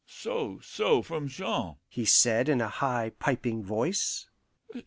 "So, 0.07 0.59
so, 0.63 1.03
from 1.03 1.27
Jean," 1.27 1.75
he 1.87 2.05
said 2.05 2.49
in 2.49 2.59
a 2.59 2.67
high, 2.69 3.11
piping 3.19 3.63
voice. 3.63 4.25